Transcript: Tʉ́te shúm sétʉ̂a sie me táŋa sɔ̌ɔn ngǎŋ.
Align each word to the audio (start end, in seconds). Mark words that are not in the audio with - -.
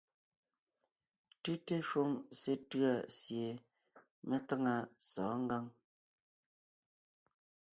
Tʉ́te 1.43 1.75
shúm 1.87 2.11
sétʉ̂a 2.39 2.91
sie 3.17 3.47
me 4.27 4.37
táŋa 4.47 4.75
sɔ̌ɔn 5.09 5.39
ngǎŋ. 5.45 5.65